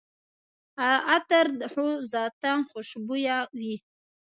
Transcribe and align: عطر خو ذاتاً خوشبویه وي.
عطر 1.15 1.47
خو 1.71 1.85
ذاتاً 2.13 2.53
خوشبویه 2.69 3.37
وي. 3.59 3.75